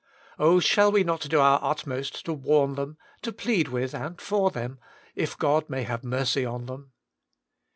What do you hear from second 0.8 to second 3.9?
we not do our utmost to warn them, to plead